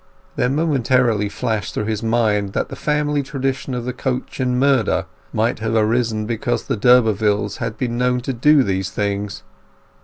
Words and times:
There 0.35 0.49
momentarily 0.49 1.29
flashed 1.29 1.75
through 1.75 1.83
his 1.85 2.01
mind 2.01 2.53
that 2.53 2.69
the 2.69 2.75
family 2.75 3.21
tradition 3.21 3.75
of 3.75 3.85
the 3.85 3.93
coach 3.93 4.39
and 4.39 4.59
murder 4.59 5.05
might 5.31 5.59
have 5.59 5.75
arisen 5.75 6.25
because 6.25 6.63
the 6.63 6.75
d'Urbervilles 6.75 7.57
had 7.57 7.77
been 7.77 7.99
known 7.99 8.21
to 8.21 8.33
do 8.33 8.63
these 8.63 8.89
things. 8.89 9.43